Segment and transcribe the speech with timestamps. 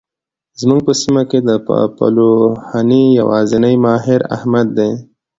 [0.61, 1.49] زموږ په سیمه کې د
[1.97, 4.91] پلوهنې يوازنی ماهر؛ احمد دی.